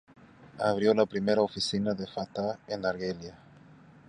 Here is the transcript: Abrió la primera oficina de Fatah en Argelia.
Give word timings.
Abrió 0.57 0.95
la 0.95 1.05
primera 1.05 1.43
oficina 1.43 1.93
de 1.93 2.07
Fatah 2.07 2.57
en 2.67 2.83
Argelia. 2.87 3.37